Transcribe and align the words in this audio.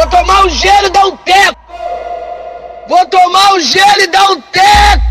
Vou 0.00 0.08
tomar 0.08 0.46
um 0.46 0.48
gelo 0.48 0.86
e 0.86 0.90
dar 0.90 1.06
um 1.08 1.16
teco. 1.18 1.60
Vou 2.88 3.06
tomar 3.06 3.52
um 3.52 3.60
gelo 3.60 4.00
e 4.00 4.06
dar 4.06 4.30
um 4.30 4.40
teco. 4.40 5.02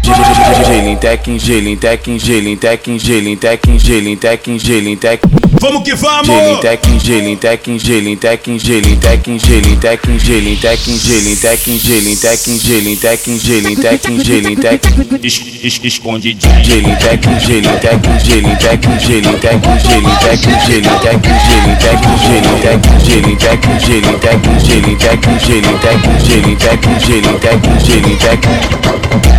Gelim, 1.02 1.78
tequim, 1.78 2.98
gelim, 2.98 3.38
tequim, 3.38 3.78
gelim, 3.78 4.98
tequim. 4.98 5.32
Vamos 5.62 5.84
que 5.84 5.94
vamos! 5.96 6.28
Gelim, 6.28 6.60
tequim, 6.60 6.98
gelim, 6.98 7.38
tequim, 7.38 7.78
gelim, 7.78 8.18
tequim, 8.18 8.58
gelim, 8.58 8.98
tequim, 9.00 9.38
gelim, 9.38 9.78
tequim, 9.80 10.18
gelim, 10.18 10.58
tequim, 10.58 10.98
gelim, 10.98 11.36
tequim, 11.38 11.78
gelim, 11.78 12.16
tequim, 12.18 12.58
gelim, 12.60 12.96
tequim, 12.98 13.38
gelim, 13.40 13.76
tequim, 13.76 14.18
gelim, 14.24 14.56
tequim. 14.56 15.20
Es, 15.24 15.42
es, 15.64 15.80
escondidinho. 15.84 16.64
Gelim, 16.64 16.96
tequim, 16.96 17.38
gelim, 17.48 17.76
tequim, 17.80 18.18
gelim, 18.28 18.56
tequim, 18.60 18.98
gelim, 19.08 19.36
tequim, 19.40 19.76
gelim, 19.88 20.16
tequim, 20.20 20.56
gelim, 20.68 21.76
tequim, 21.80 22.16
gelim, 22.28 22.56
tequim, 22.60 22.96
gelim, 23.08 23.36
tequim, 23.40 23.76
gelim, 23.88 24.16
tequim, 24.20 24.56
gelim, 24.68 24.98
tequim, 25.00 25.38
gelim, 25.48 25.76
tequim, 25.80 26.18
gelim, 26.28 26.56
tequim, 26.60 26.96
gelim, 27.08 28.16
tequim, 28.20 28.58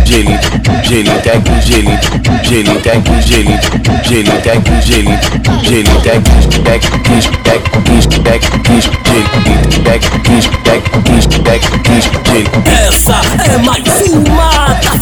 gelim, 0.05 0.37
tequim, 0.41 0.77
gelim, 0.89 1.50
tec 1.51 1.65
gelim, 1.67 1.99
gelim 2.43 2.81
tec 2.81 3.03
gelim, 3.27 3.59
gelim 4.07 4.41
tec 4.41 4.59
gelim, 4.85 5.19
gelim 5.63 6.01
tec 6.03 6.21
tec 6.63 6.83
quis 7.05 7.27
tec 7.43 7.61
quis 7.85 8.05
tec 8.23 8.41
quis 8.65 8.85
gelim 9.05 9.83
tec 9.83 10.01
quis 10.25 10.45
tec 10.63 10.83
quis 11.05 11.25
tec 11.27 11.61
quis 11.85 12.05
gelim. 12.25 12.47
Essa 12.87 13.21
é 13.45 13.57
mais 13.57 14.07
uma 14.07 14.49
da 14.81 14.97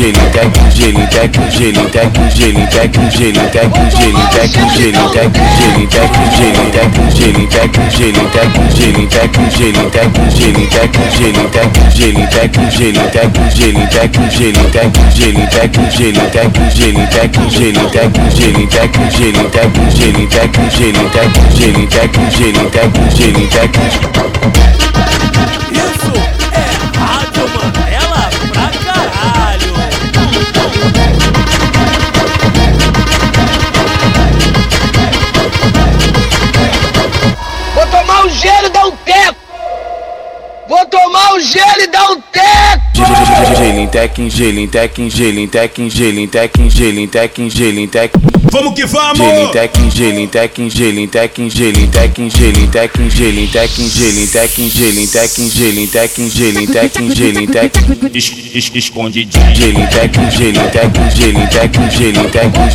Gelim, 0.00 0.14
tequim, 0.14 0.70
gelim, 0.78 1.08
tequim, 1.10 1.44
gelim, 1.58 1.90
tequim, 1.90 2.30
gelim, 2.38 2.66
tequim, 2.72 3.08
gelim, 3.18 3.48
tequim, 3.52 4.68
gelim, 4.78 5.08
tequim, 5.10 5.44
gelim, 5.60 5.88
tequim, 5.90 6.26
gelim, 7.20 7.48
tequim, 7.50 7.86
gelim, 7.90 8.28
tequim, 8.30 8.64
gelim, 8.80 9.08
tequim, 9.10 9.46
gelim, 12.00 12.26
tequim, 12.30 12.70
gelim, 12.70 13.04
tequim, 13.50 14.28
gelim, 14.30 14.66
tequim, 15.50 15.96
gelim, 21.50 22.66
tequim, 22.70 23.08
gelim, 23.20 23.48
tequim, 23.50 24.59
Vou 40.68 40.86
tomar 40.86 41.34
um 41.34 41.40
gelo 41.40 41.80
e 41.80 41.86
dar 41.88 42.10
um 42.10 42.20
teco. 42.20 42.90
Gelim, 43.56 43.88
tequim, 43.88 44.28
gelim, 44.28 44.68
tequim, 44.68 45.08
gelim, 45.10 45.48
tequim. 45.48 46.68
Vamos 48.52 48.74
que 48.74 48.84
vamos! 48.86 49.50
Tequim, 49.52 49.90
gelim, 49.90 50.28
tequim, 50.28 50.68
gelim, 50.68 51.08
tequim, 51.08 51.48
gelim, 51.48 51.88
tequim, 51.88 52.28
gelim, 52.30 52.68
tequim. 52.68 53.86
Es, 58.14 58.32
es, 58.54 58.70
escondidinho. 58.74 59.54
Gelim, 59.54 59.86
tequim, 59.86 60.30
gelim, 60.30 60.68
tequim, 60.70 61.08
gelim, 61.10 61.48
tequim, 61.48 61.88
gelim, 61.90 62.30
tequim, 62.30 62.70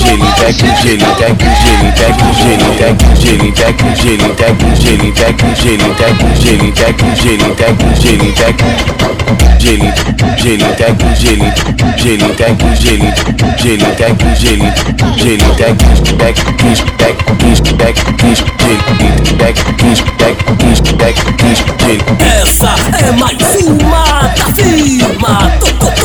Essa 22.43 22.75
é 22.99 23.11
mais 23.13 23.61
uma 23.65 24.03
da 24.37 24.53
firma 24.53 25.51
do 25.59 26.04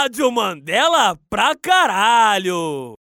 Rádio 0.00 0.30
Mandela 0.30 1.14
pra 1.28 1.54
caralho. 1.54 2.99